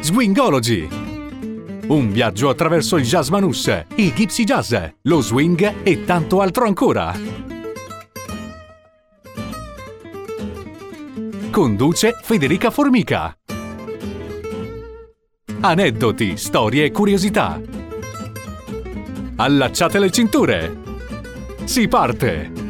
[0.00, 0.88] Swingology.
[1.88, 7.14] Un viaggio attraverso il jazz manus, il gypsy jazz, lo swing e tanto altro ancora.
[11.50, 13.36] Conduce Federica Formica.
[15.60, 17.60] Aneddoti, storie e curiosità.
[19.36, 20.76] Allacciate le cinture.
[21.64, 22.65] Si parte!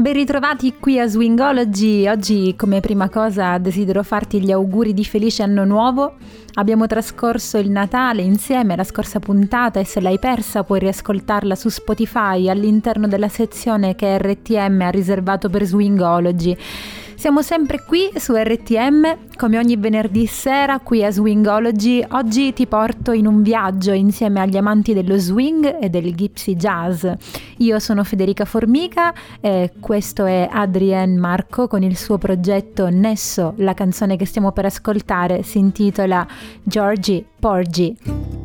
[0.00, 2.06] Ben ritrovati qui a Swingology.
[2.06, 6.14] Oggi come prima cosa desidero farti gli auguri di felice anno nuovo.
[6.54, 11.68] Abbiamo trascorso il Natale insieme la scorsa puntata e se l'hai persa puoi riascoltarla su
[11.68, 16.56] Spotify all'interno della sezione che RTM ha riservato per Swingology.
[17.18, 22.06] Siamo sempre qui su RTM, come ogni venerdì sera qui a Swingology.
[22.10, 27.04] Oggi ti porto in un viaggio insieme agli amanti dello swing e del gypsy jazz.
[27.56, 33.54] Io sono Federica Formica e questo è Adrienne Marco con il suo progetto Nesso.
[33.56, 36.24] La canzone che stiamo per ascoltare si intitola
[36.62, 38.37] Georgie Porgy.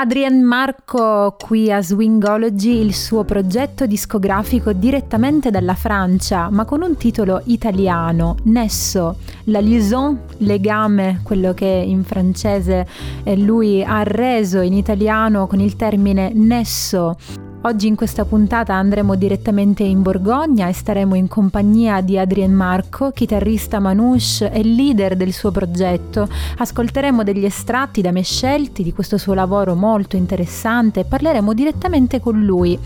[0.00, 6.96] Adrien Marco qui a Swingology il suo progetto discografico direttamente dalla Francia, ma con un
[6.96, 12.86] titolo italiano, Nesso, la liaison, legame, quello che in francese
[13.24, 17.18] eh, lui ha reso in italiano con il termine nesso.
[17.62, 23.10] Oggi in questa puntata andremo direttamente in Borgogna e staremo in compagnia di Adrien Marco,
[23.10, 26.26] chitarrista manouche e leader del suo progetto.
[26.56, 32.18] Ascolteremo degli estratti da me scelti di questo suo lavoro molto interessante e parleremo direttamente
[32.18, 32.78] con lui.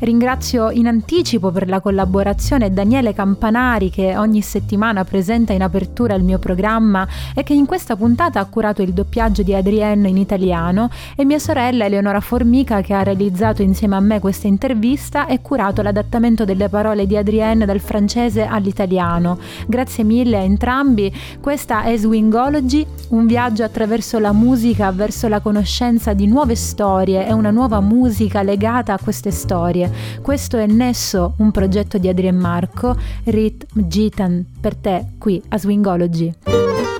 [0.00, 6.24] Ringrazio in anticipo per la collaborazione Daniele Campanari che ogni settimana presenta in apertura il
[6.24, 10.88] mio programma e che in questa puntata ha curato il doppiaggio di Adrien in italiano
[11.14, 15.82] e mia sorella Eleonora Formica che ha realizzato insieme a me questa intervista e curato
[15.82, 19.36] l'adattamento delle parole di Adrienne dal francese all'italiano.
[19.66, 21.12] Grazie mille a entrambi.
[21.40, 27.32] Questa è Swingology, un viaggio attraverso la musica verso la conoscenza di nuove storie e
[27.32, 29.90] una nuova musica legata a queste storie.
[30.22, 36.91] Questo è Nesso, un progetto di Adrien Marco, Rit Gitan, per te qui a Swingology.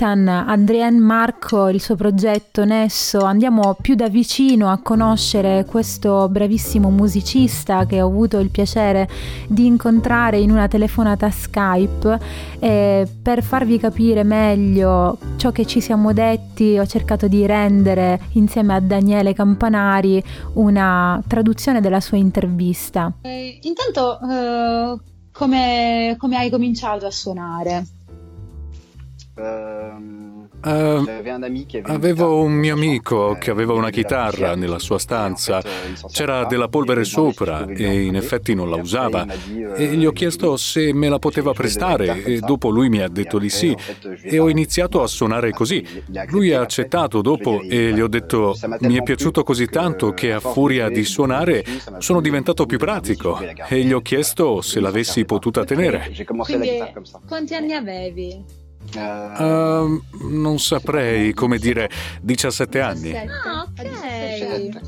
[0.00, 6.88] Gitan, Adrien Marco, il suo progetto Nesso, andiamo più da vicino a conoscere questo bravissimo
[6.88, 9.06] musicista che ho avuto il piacere
[9.46, 12.18] di incontrare in una telefonata Skype
[12.60, 18.72] e per farvi capire meglio ciò che ci siamo detti ho cercato di rendere insieme
[18.72, 23.12] a Daniele Campanari una traduzione della sua intervista.
[23.20, 24.98] Eh, intanto eh,
[25.30, 27.84] come, come hai cominciato a suonare?
[30.62, 31.08] Uh,
[31.84, 35.62] avevo un mio amico che aveva una chitarra nella sua stanza,
[36.12, 39.26] c'era della polvere sopra e in effetti non la usava.
[39.74, 43.38] e gli ho chiesto se me la poteva prestare e dopo lui mi ha detto
[43.38, 43.74] di sì.
[44.22, 45.82] e ho iniziato a suonare così.
[46.28, 50.40] Lui ha accettato dopo e gli ho detto mi è piaciuto così tanto che a
[50.40, 51.64] furia di suonare
[51.98, 53.40] sono diventato più pratico.
[53.40, 56.12] e gli ho chiesto se l'avessi potuta tenere.
[56.44, 56.82] Quindi
[57.26, 58.59] quanti anni avevi?
[58.92, 61.88] Uh, non saprei come dire
[62.22, 63.16] 17 anni.
[63.16, 64.80] Ah, ok.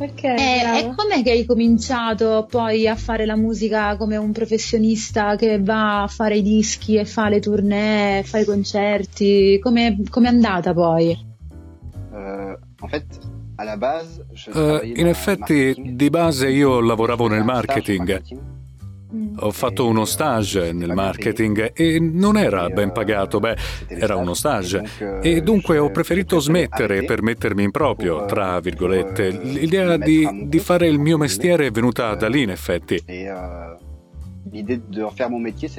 [0.00, 0.22] Ok.
[0.22, 5.60] E, e com'è che hai cominciato poi a fare la musica come un professionista che
[5.60, 9.58] va a fare i dischi e fa le tournée, fa i concerti?
[9.60, 11.26] Come è andata poi?
[12.12, 13.06] Uh, en fait,
[14.54, 18.22] Uh, in effetti, di base io lavoravo nel marketing.
[19.38, 23.56] Ho fatto uno stage nel marketing e non era ben pagato, beh,
[23.88, 24.82] era uno stage.
[25.22, 29.30] E dunque ho preferito smettere per mettermi in proprio, tra virgolette.
[29.30, 33.02] L'idea di, di fare il mio mestiere è venuta da lì, in effetti.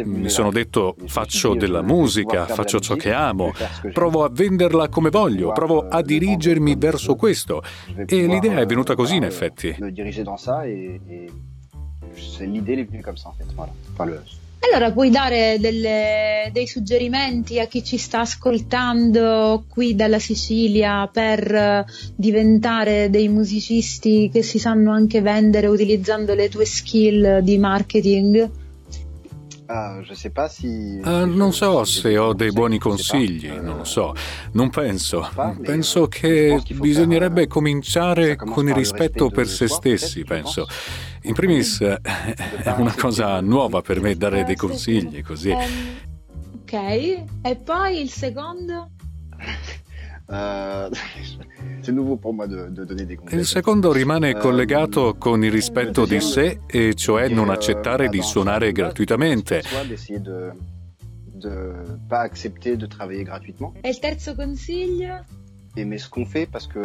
[0.04, 3.52] Mi sono detto faccio della musica, faccio ciò che amo,
[3.94, 7.62] provo a venderla come voglio, provo a dirigermi verso questo.
[8.08, 9.76] E l'idea è venuta così in effetti
[12.40, 13.46] l'idée est venue comme ça en fait.
[13.56, 13.74] Voilà.
[13.94, 14.22] Enfin, le...
[14.62, 21.86] Allora puoi dare delle, dei suggerimenti a chi ci sta ascoltando qui dalla Sicilia per
[22.14, 28.50] diventare dei musicisti che si sanno anche vendere utilizzando le tue skill di marketing?
[31.04, 34.16] Uh, non so se ho dei buoni consigli, non lo so,
[34.54, 35.30] non penso.
[35.62, 40.68] Penso che bisognerebbe cominciare con il rispetto per se stessi, penso.
[41.24, 45.52] In primis è una cosa nuova per me dare dei consigli così.
[45.52, 48.90] Ok, e poi il secondo?
[50.30, 50.88] Uh,
[53.32, 58.72] il secondo rimane collegato con il rispetto di sé, e cioè non accettare di suonare
[58.72, 59.64] gratuitamente.
[63.82, 65.26] E il terzo consiglio?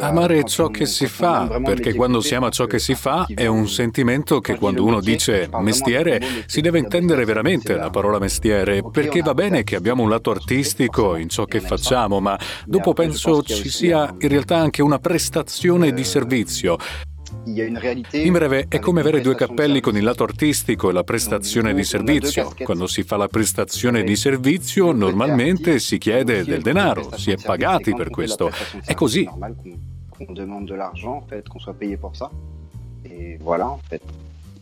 [0.00, 3.68] Amare ciò che si fa, perché quando si ama ciò che si fa è un
[3.68, 9.34] sentimento che quando uno dice mestiere si deve intendere veramente la parola mestiere, perché va
[9.34, 14.14] bene che abbiamo un lato artistico in ciò che facciamo, ma dopo penso ci sia
[14.18, 16.76] in realtà anche una prestazione di servizio.
[17.46, 21.84] In breve, è come avere due cappelli con il lato artistico e la prestazione di
[21.84, 22.54] servizio.
[22.62, 27.94] Quando si fa la prestazione di servizio, normalmente si chiede del denaro, si è pagati
[27.94, 28.50] per questo.
[28.84, 29.28] È così.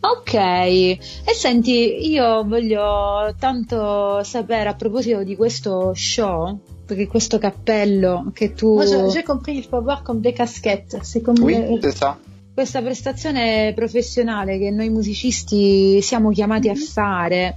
[0.04, 0.98] Ok, e
[1.32, 8.74] senti, io voglio tanto sapere a proposito di questo show, perché questo cappello che tu...
[8.74, 10.98] Moi, j'ai compris, il faut voir comme des casquettes.
[11.02, 12.18] C'est comme oui, c'est ça
[12.54, 17.56] questa prestazione professionale che noi musicisti siamo chiamati a fare,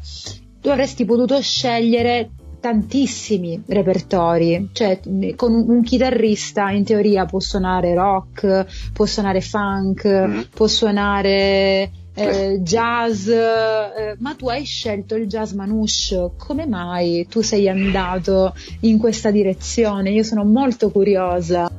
[0.62, 5.00] tu avresti potuto scegliere tantissimi repertori, cioè
[5.36, 10.42] con un chitarrista in teoria può suonare rock, può suonare funk, mm-hmm.
[10.52, 17.42] può suonare eh, jazz, eh, ma tu hai scelto il jazz manouche, come mai tu
[17.42, 20.10] sei andato in questa direzione?
[20.10, 21.70] Io sono molto curiosa.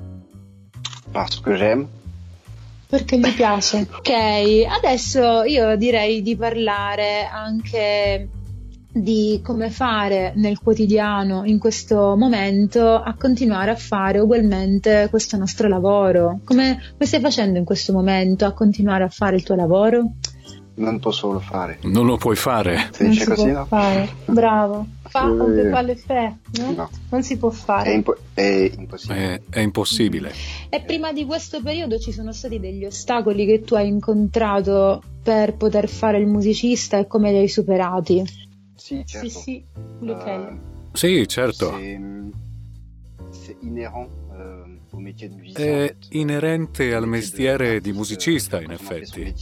[1.43, 1.96] Que j'aime
[2.89, 3.87] perché gli piace.
[3.91, 4.11] ok,
[4.69, 8.29] adesso io direi di parlare anche
[8.97, 15.69] di come fare nel quotidiano in questo momento a continuare a fare ugualmente questo nostro
[15.69, 16.41] lavoro.
[16.45, 20.13] Come, come stai facendo in questo momento a continuare a fare il tuo lavoro?
[20.77, 21.79] Non posso lo fare.
[21.83, 22.91] Non lo puoi fare.
[22.93, 23.65] Si non dice così, no?
[23.65, 24.09] Fare.
[24.27, 24.87] Bravo.
[25.09, 26.73] Fa eh, on peut pas le faire, no?
[26.73, 26.91] no?
[27.11, 27.91] Non si può fare.
[27.91, 29.35] È, impo- è impossibile.
[29.35, 30.33] È, è, impossibile.
[30.69, 35.55] E prima di questo periodo ci sono stati degli ostacoli che tu hai incontrato per
[35.55, 38.23] poter fare il musicista e come li hai superati?
[38.75, 39.29] Sì, certo.
[39.29, 39.65] Sì, sì.
[40.01, 40.59] Uh,
[40.93, 41.71] sì certo.
[41.71, 42.01] C'est,
[43.31, 44.09] c'est inhérent
[45.53, 49.33] è inerente al mestiere di musicista, in effetti.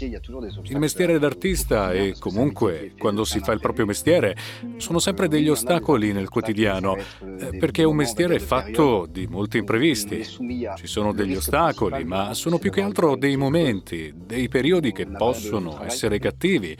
[0.64, 4.36] Il mestiere d'artista e comunque quando si fa il proprio mestiere
[4.76, 10.24] sono sempre degli ostacoli nel quotidiano, eh, perché è un mestiere fatto di molti imprevisti.
[10.24, 15.82] Ci sono degli ostacoli, ma sono più che altro dei momenti, dei periodi che possono
[15.84, 16.76] essere cattivi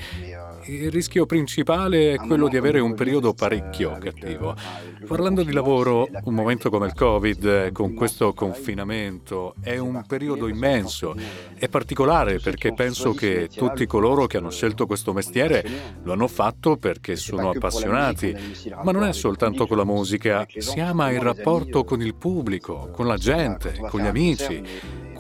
[0.67, 4.55] il rischio principale è quello di avere un periodo parecchio cattivo.
[5.07, 11.15] Parlando di lavoro, un momento come il Covid, con questo confinamento, è un periodo immenso.
[11.55, 15.65] È particolare perché penso che tutti coloro che hanno scelto questo mestiere
[16.03, 18.35] lo hanno fatto perché sono appassionati.
[18.83, 23.07] Ma non è soltanto con la musica, si ama il rapporto con il pubblico, con
[23.07, 24.63] la gente, con gli amici.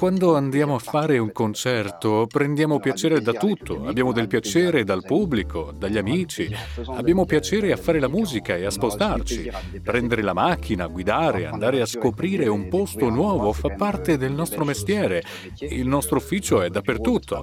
[0.05, 5.73] Quando andiamo a fare un concerto prendiamo piacere da tutto, abbiamo del piacere dal pubblico,
[5.75, 6.47] dagli amici,
[6.89, 9.51] abbiamo piacere a fare la musica e a spostarci,
[9.83, 15.23] prendere la macchina, guidare, andare a scoprire un posto nuovo fa parte del nostro mestiere,
[15.61, 17.43] il nostro ufficio è dappertutto.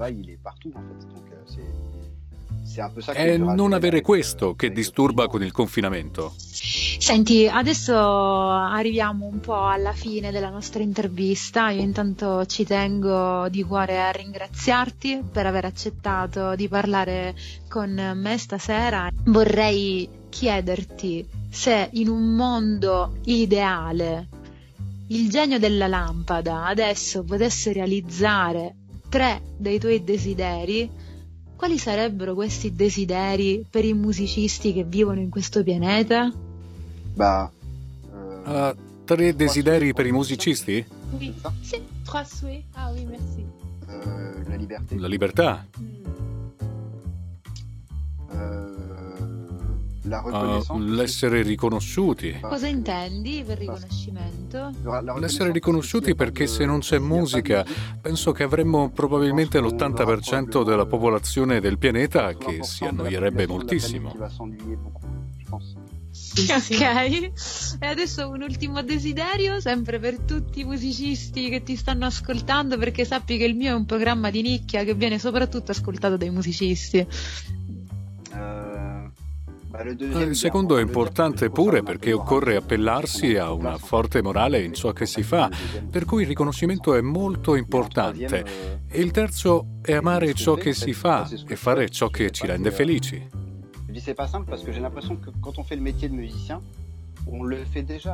[3.14, 6.34] È non avere questo che disturba con il confinamento.
[6.38, 11.70] Senti, adesso arriviamo un po' alla fine della nostra intervista.
[11.70, 17.36] Io intanto ci tengo di cuore a ringraziarti per aver accettato di parlare
[17.68, 19.10] con me stasera.
[19.26, 24.28] Vorrei chiederti se in un mondo ideale
[25.08, 28.76] il genio della lampada adesso potesse realizzare
[29.10, 30.90] tre dei tuoi desideri,
[31.62, 36.34] quali sarebbero questi desideri per i musicisti che vivono in questo pianeta?
[37.14, 37.52] Bah,
[38.46, 38.76] uh,
[39.06, 40.84] tre desideri per i musicisti?
[41.12, 42.66] Oui, sì, trois souhaits.
[42.72, 43.46] Ah oui, merci.
[43.86, 44.96] Uh, la libertà.
[44.96, 45.68] La libertà.
[45.80, 46.04] Mm.
[48.32, 48.71] Uh,
[50.04, 52.40] l'essere riconosciuti.
[52.42, 54.72] Cosa intendi per riconoscimento?
[55.20, 57.66] L'essere riconosciuti perché se non c'è musica,
[58.02, 64.16] penso che avremmo probabilmente l'80% della popolazione del pianeta che si annoierebbe moltissimo.
[66.34, 66.82] Ok,
[67.80, 73.04] e adesso un ultimo desiderio, sempre per tutti i musicisti che ti stanno ascoltando, perché
[73.06, 77.06] sappi che il mio è un programma di nicchia che viene soprattutto ascoltato dai musicisti.
[79.98, 85.06] Il secondo è importante pure perché occorre appellarsi a una forte morale in ciò che
[85.06, 85.50] si fa,
[85.90, 88.46] per cui il riconoscimento è molto importante.
[88.88, 92.72] E il terzo è amare ciò che si fa e fare ciò che ci rende
[92.72, 93.40] felici.
[93.88, 96.10] Je dis c'est pas simple parce que j'ai l'impression que quand on fait le métier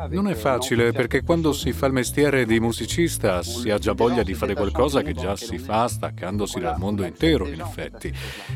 [0.10, 4.24] non è facile perché quando si fa il mestiere di musicista si ha già voglia
[4.24, 8.14] di fare qualcosa che già si fa staccandosi dal mondo intero, in effetti.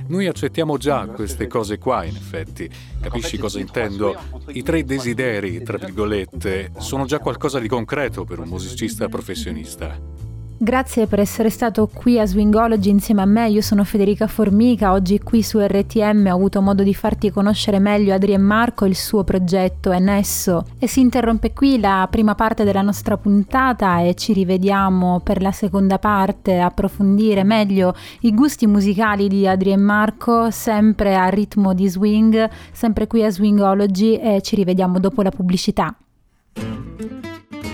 [0.08, 2.70] Noi accettiamo già queste cose qua, in effetti.
[3.00, 4.16] Capisci cosa intendo?
[4.48, 10.31] I tre desideri, tra virgolette, sono già qualcosa di concreto per un musicista professionista.
[10.64, 15.18] Grazie per essere stato qui a Swingology insieme a me, io sono Federica Formica, oggi
[15.18, 19.90] qui su RTM ho avuto modo di farti conoscere meglio Adrien Marco, il suo progetto
[19.90, 20.68] è Nesso.
[20.78, 25.52] E si interrompe qui la prima parte della nostra puntata e ci rivediamo per la
[25.52, 32.48] seconda parte approfondire meglio i gusti musicali di Adrien Marco, sempre a ritmo di swing,
[32.72, 35.96] sempre qui a Swingology e ci rivediamo dopo la pubblicità.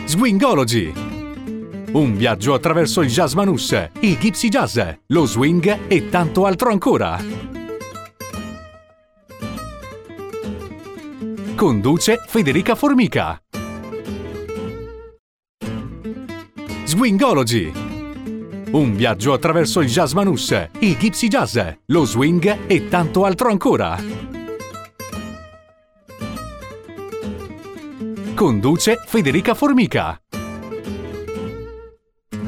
[0.05, 1.15] Swingology
[1.97, 7.19] un viaggio attraverso il jazz manus, il gypsy jazz, lo swing e tanto altro ancora.
[11.55, 13.41] Conduce Federica Formica.
[16.83, 17.71] Swingology.
[18.71, 21.57] Un viaggio attraverso il jazz manus, il gypsy jazz,
[21.87, 23.97] lo swing e tanto altro ancora.
[28.35, 30.21] Conduce Federica Formica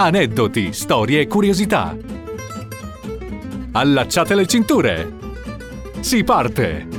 [0.02, 1.94] aneddoti, storie e curiosità.
[3.74, 5.12] Allacciate le cinture.
[6.00, 6.99] Si parte!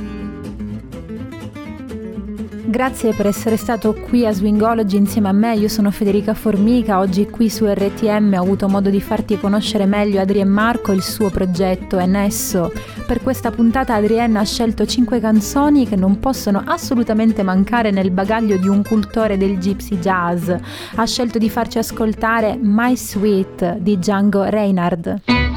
[2.71, 7.29] Grazie per essere stato qui a Swingology insieme a me, io sono Federica Formica, oggi
[7.29, 11.97] qui su RTM ho avuto modo di farti conoscere meglio Adrien Marco, il suo progetto
[11.97, 12.71] è Nesso.
[13.05, 18.55] Per questa puntata Adrien ha scelto 5 canzoni che non possono assolutamente mancare nel bagaglio
[18.55, 20.49] di un cultore del gypsy jazz.
[20.95, 25.50] Ha scelto di farci ascoltare My Sweet di Django Reinhardt.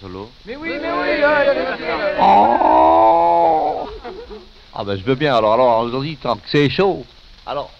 [0.00, 0.30] Solo.
[0.44, 1.22] Mais oui, mais oui
[2.20, 3.88] Oh
[4.74, 7.04] Ah ben je veux bien, alors, alors aujourd'hui, tant que c'est chaud.
[7.46, 7.70] Alors,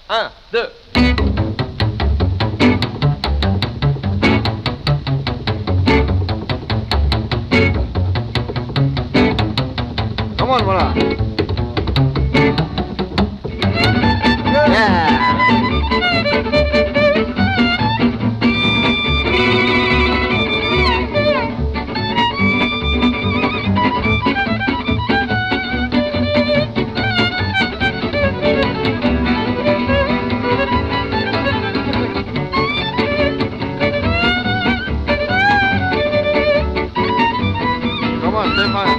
[38.56, 38.95] live on.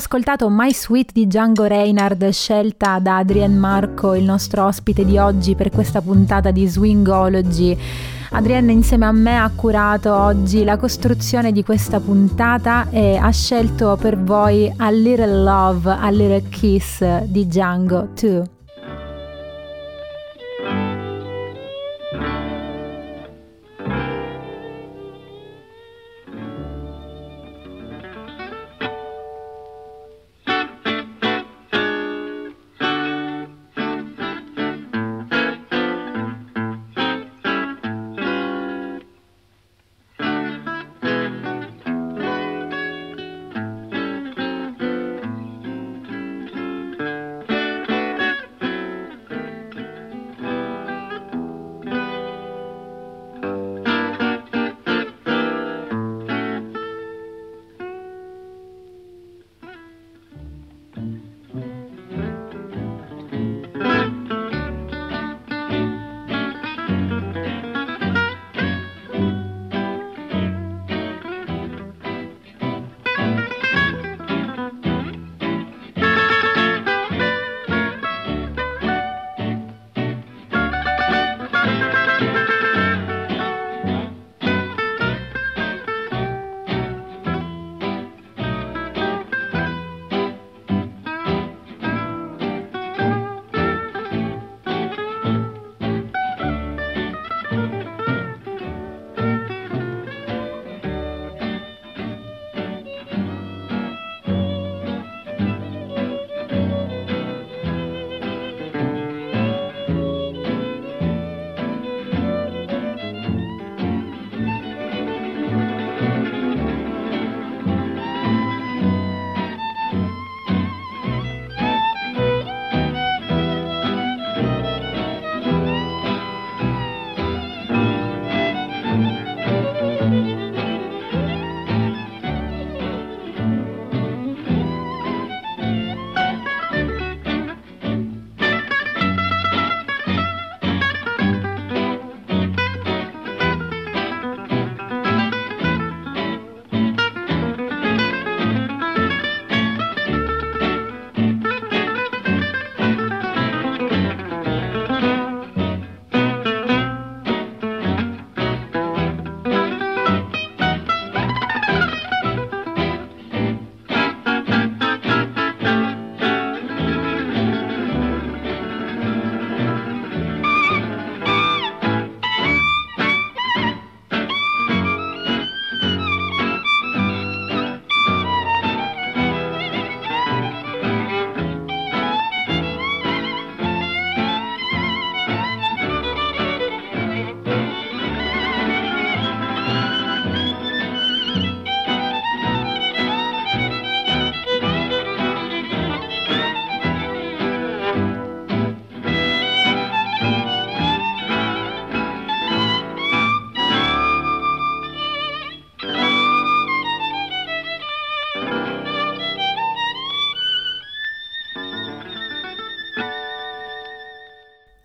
[0.00, 5.54] Ascoltato My Sweet di Django Reinhardt, scelta da Adrien Marco, il nostro ospite di oggi
[5.54, 7.76] per questa puntata di Swingology.
[8.30, 13.98] Adrien insieme a me ha curato oggi la costruzione di questa puntata e ha scelto
[14.00, 18.59] per voi A Little Love, A Little Kiss di Django 2.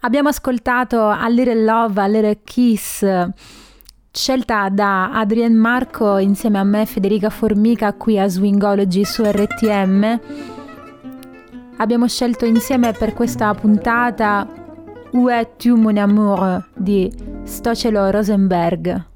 [0.05, 3.03] Abbiamo ascoltato A Little Love, A Little Kiss,
[4.11, 10.19] scelta da Adrien Marco insieme a me Federica Formica qui a Swingology su RTM.
[11.77, 14.47] Abbiamo scelto insieme per questa puntata
[15.13, 17.11] Où est tu mon amour di
[17.43, 19.14] Stocelo Rosenberg.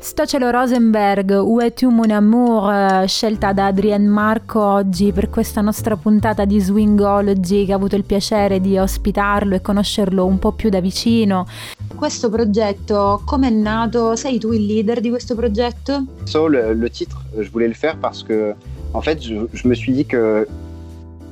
[0.00, 5.96] Stocelo Rosenberg, Où tu mon amour, eh, scelta da Adrienne Marco oggi per questa nostra
[5.96, 10.70] puntata di Swingology che ha avuto il piacere di ospitarlo e conoscerlo un po' più
[10.70, 11.46] da vicino.
[11.94, 14.16] Questo progetto, come è nato?
[14.16, 16.04] Sei tu il leader di questo progetto?
[16.24, 18.54] So, le, le titre, je voulais le faire parce que,
[18.92, 20.48] en fait, je, je me suis dit que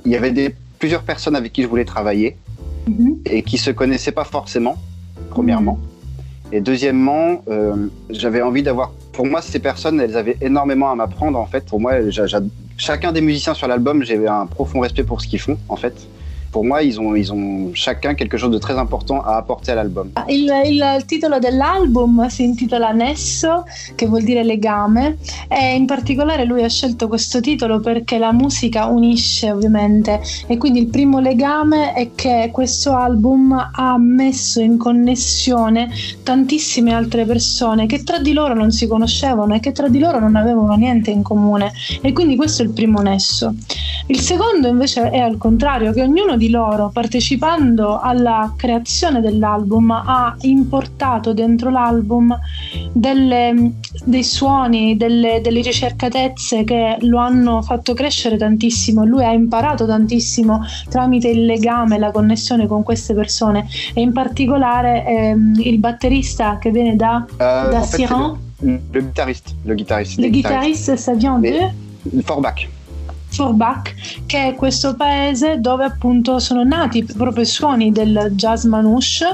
[0.04, 2.36] il y avait des plusieurs personnes avec qui je voulais travailler
[2.88, 3.16] -hmm.
[3.26, 4.76] et qui se connaissaient pas forcément,
[5.30, 5.78] premièrement.
[6.52, 8.92] Et deuxièmement, euh, j'avais envie d'avoir.
[9.12, 11.64] Pour moi, ces personnes, elles avaient énormément à m'apprendre en fait.
[11.64, 11.92] Pour moi,
[12.76, 15.94] chacun des musiciens sur l'album, j'ai un profond respect pour ce qu'ils font en fait.
[16.54, 20.12] Pour moi, ils ont, ils ont chacun quelque chose de très important a apporter all'album.
[20.28, 23.64] Il, il titolo dell'album si intitola Nesso,
[23.96, 25.16] che vuol dire legame,
[25.48, 30.78] e in particolare lui ha scelto questo titolo perché la musica unisce ovviamente e quindi
[30.78, 35.90] il primo legame è che questo album ha messo in connessione
[36.22, 40.20] tantissime altre persone che tra di loro non si conoscevano e che tra di loro
[40.20, 43.52] non avevano niente in comune e quindi questo è il primo nesso.
[44.06, 50.36] Il secondo invece è al contrario, che ognuno di loro partecipando alla creazione dell'album ha
[50.42, 52.38] importato dentro l'album
[52.92, 53.72] delle,
[54.04, 59.06] dei suoni, delle, delle ricercatezze che lo hanno fatto crescere tantissimo.
[59.06, 65.06] Lui ha imparato tantissimo tramite il legame, la connessione con queste persone e in particolare
[65.06, 68.36] ehm, il batterista che viene da, uh, da Siran.
[68.58, 70.20] Le, le guitariste, le guitariste.
[70.20, 71.72] Le guitariste, ça vient de?
[72.22, 72.73] Forbach.
[73.34, 73.94] Forbach,
[74.26, 79.26] che è questo paese dove appunto sono nati proprio i suoni del jazz manouche.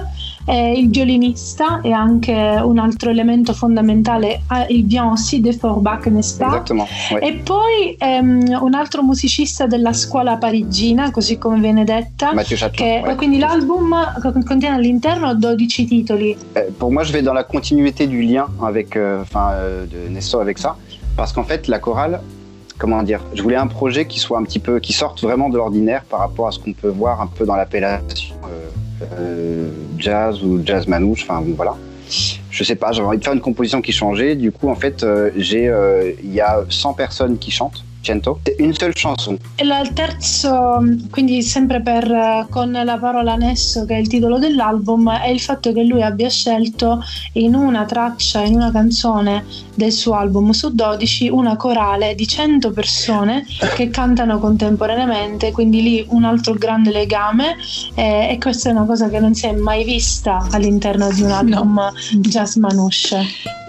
[0.46, 6.38] Eh, il violinista è anche un altro elemento fondamentale, il vient aussi de Forbach, n'est-ce
[6.38, 6.62] pas?
[7.10, 7.20] Ouais.
[7.20, 13.02] E poi ehm, un altro musicista della scuola parigina, così come viene detta, Chaton, che,
[13.04, 13.14] ouais.
[13.16, 13.94] quindi l'album
[14.44, 16.36] contiene all'interno 12 titoli.
[16.56, 20.08] Euh, pour moi, je vais dans la continuité du lien avec, euh, enfin, euh, de
[20.08, 20.76] Nestor avec ça,
[21.16, 22.20] parce qu'en fait, la chorale,
[22.80, 25.56] comment dire, je voulais un projet qui soit un petit peu, qui sorte vraiment de
[25.58, 30.42] l'ordinaire par rapport à ce qu'on peut voir un peu dans l'appellation euh, euh, jazz
[30.42, 31.76] ou jazz manouche, enfin voilà.
[32.50, 34.34] Je sais pas, j'avais envie de faire une composition qui changeait.
[34.34, 35.70] Du coup, en fait, euh, j'ai,
[36.24, 37.84] il y a 100 personnes qui chantent.
[38.00, 39.36] 100 une seule chanson.
[39.56, 45.28] Il terzo, quindi sempre per, con la parola Nesso che è il titolo dell'album, è
[45.28, 47.02] il fatto che lui abbia scelto
[47.34, 52.70] in una traccia, in una canzone del suo album su 12, una corale di 100
[52.72, 57.56] persone che cantano contemporaneamente, quindi lì un altro grande legame
[57.94, 61.30] eh, e questa è una cosa che non si è mai vista all'interno di un
[61.30, 61.92] album no.
[62.20, 63.59] jazz manouche.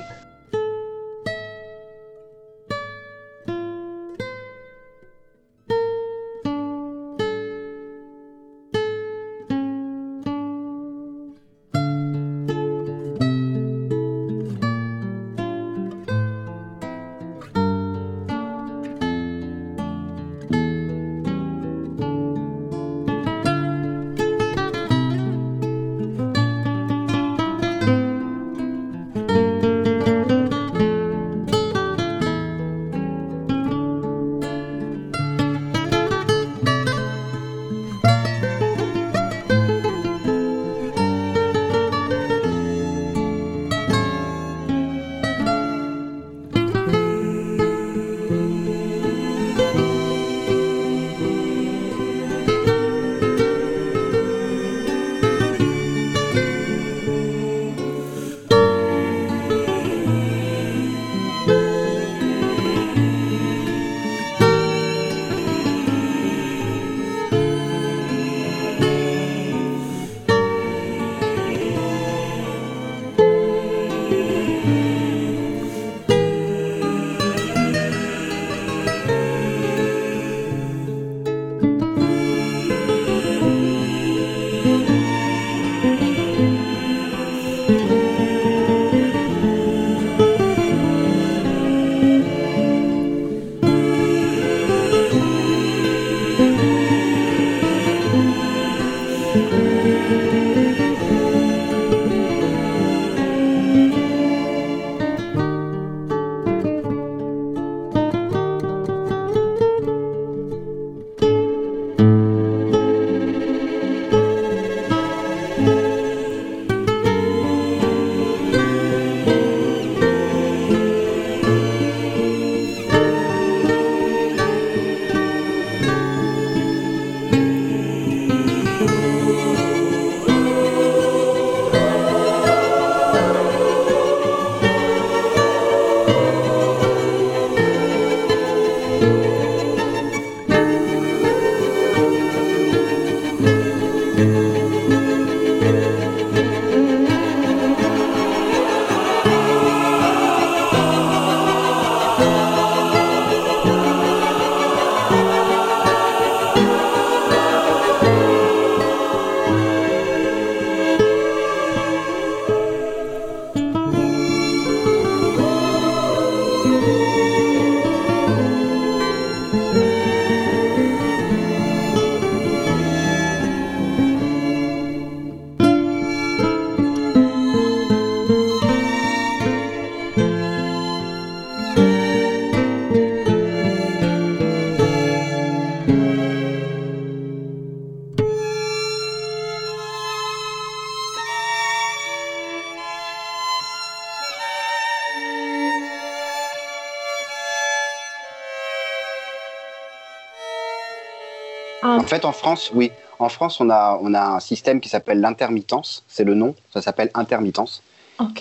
[202.12, 202.92] Fait, en France, oui.
[203.20, 206.04] En France, on a, on a un système qui s'appelle l'intermittence.
[206.08, 206.56] C'est le nom.
[206.74, 207.84] Ça s'appelle intermittence.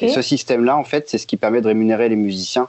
[0.02, 2.68] Et ce système-là, en fait, c'est ce qui permet de rémunérer les musiciens.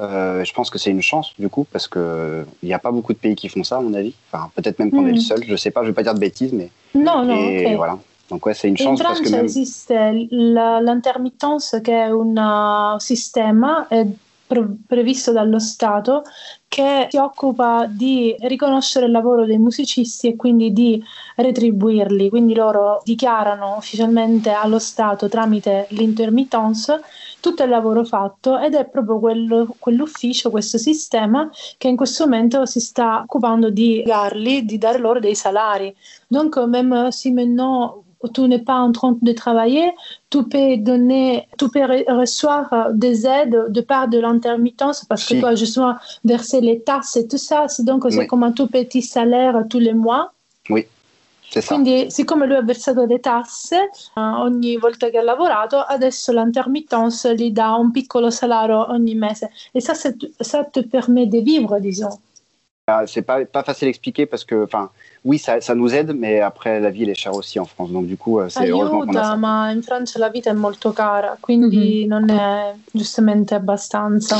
[0.00, 3.12] Euh, je pense que c'est une chance, du coup, parce qu'il n'y a pas beaucoup
[3.12, 4.14] de pays qui font ça, à mon avis.
[4.30, 5.30] Enfin, peut-être même qu'on est le hmm.
[5.30, 5.44] seul.
[5.44, 6.70] Je ne sais pas, je ne vais pas dire de bêtises, mais.
[6.94, 7.36] Non, non.
[7.36, 7.98] Et voilà.
[8.30, 9.00] Donc, ouais, c'est une chance.
[9.00, 9.44] In Francia parce que même...
[9.44, 9.94] esiste
[10.30, 13.86] l'intermittenza, che è un sistema
[14.46, 16.22] previsto dallo Stato
[16.68, 21.02] che si occupa di riconoscere il lavoro dei musicisti e quindi di
[21.36, 22.28] retribuirli.
[22.28, 27.00] Quindi loro dichiarano ufficialmente allo Stato tramite l'intermittence
[27.40, 32.66] tutto il lavoro fatto ed è proprio quello, quell'ufficio, questo sistema che in questo momento
[32.66, 35.94] si sta occupando di darli, di dare loro dei salari.
[36.26, 39.92] Donc même si maintenant tu n'es pas en train de travailler,
[40.30, 45.54] tu peux donner, tu peux recevoir des aides de part de l'intermittence parce que toi,
[45.54, 45.94] justement,
[46.24, 49.78] verser les tasses et tout ça, c'est donc c'est comme un tout petit salaire tous
[49.78, 50.32] les mois.
[50.70, 50.86] Oui.
[51.48, 57.34] Quindi, siccome lui ha versato le tasse uh, ogni volta che ha lavorato, adesso l'intermittence
[57.34, 59.50] gli dà un piccolo salario ogni mese.
[59.72, 62.18] E ça, ça te permet de vivre, disons.
[62.88, 64.90] Ah, c'est pas, pas facile à expliquer parce que, enfin,
[65.24, 67.90] oui, ça, ça, nous aide, mais après, la vie, elle est chère aussi en France.
[67.90, 69.36] Donc, du coup, euh, c'est heureusement qu'on a ça.
[69.36, 72.08] ma in Francia la vita è molto cara, quindi mm-hmm.
[72.08, 74.36] non è giustamente abbastanza.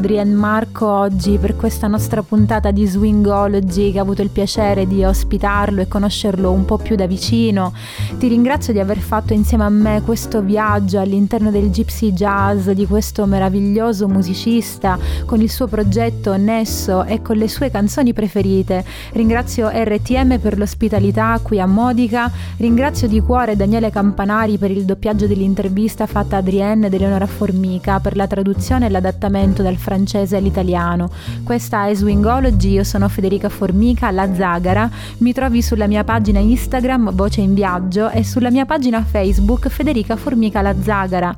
[0.00, 5.04] Adrienne Marco oggi per questa nostra puntata di Swingology che ha avuto il piacere di
[5.04, 7.74] ospitarlo e conoscerlo un po' più da vicino.
[8.18, 12.86] Ti ringrazio di aver fatto insieme a me questo viaggio all'interno del Gypsy Jazz di
[12.86, 18.82] questo meraviglioso musicista con il suo progetto Nesso e con le sue canzoni preferite.
[19.12, 25.26] Ringrazio RTM per l'ospitalità qui a Modica, ringrazio di cuore Daniele Campanari per il doppiaggio
[25.26, 31.10] dell'intervista fatta a Adrienne ed Eleonora Formica per la traduzione e l'adattamento dal francese all'italiano.
[31.42, 34.90] Questa è Swingology, io sono Federica Formica, la Zagara.
[35.18, 40.16] Mi trovi sulla mia pagina Instagram Voce in Viaggio e sulla mia pagina Facebook Federica
[40.16, 41.34] Formica la Zagara.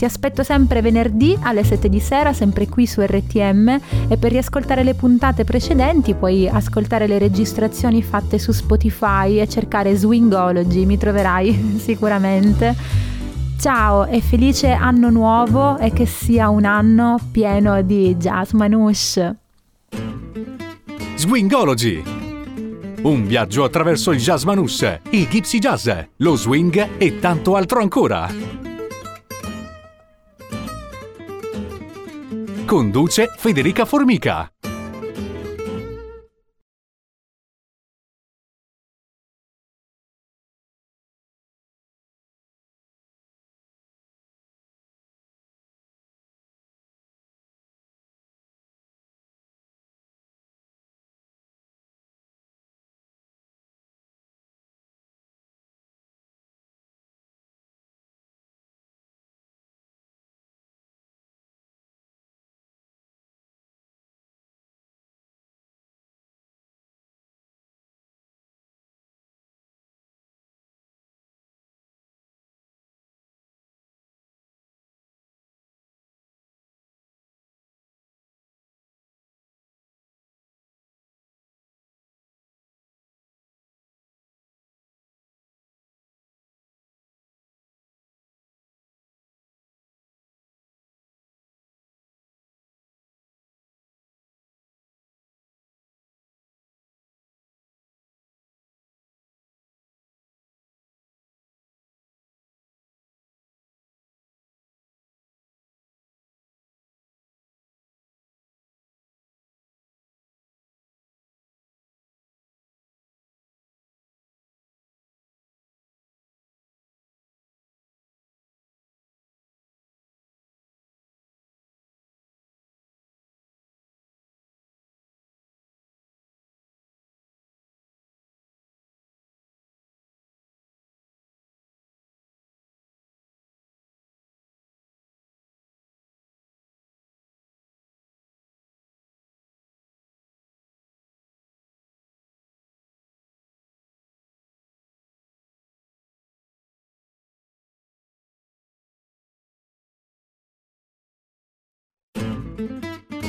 [0.00, 3.78] Ti aspetto sempre venerdì alle 7 di sera, sempre qui su RTM
[4.08, 9.94] e per riascoltare le puntate precedenti puoi ascoltare le registrazioni fatte su Spotify e cercare
[9.94, 12.74] Swingology, mi troverai sicuramente.
[13.60, 19.36] Ciao e felice anno nuovo e che sia un anno pieno di jazz manouche.
[21.14, 22.02] Swingology.
[23.02, 28.30] Un viaggio attraverso il jazz manouche, il gypsy jazz, lo swing e tanto altro ancora.
[32.64, 34.50] Conduce Federica Formica.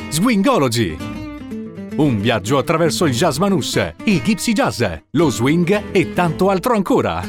[0.09, 0.95] Swingology.
[1.95, 7.21] Un viaggio attraverso il jazz manouche, il gypsy jazz, lo swing e tanto altro ancora.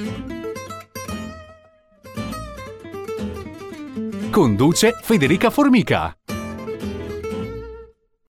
[4.30, 6.16] Conduce Federica Formica.